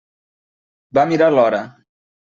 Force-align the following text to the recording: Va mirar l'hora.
Va 0.99 1.05
mirar 1.13 1.31
l'hora. 1.37 1.65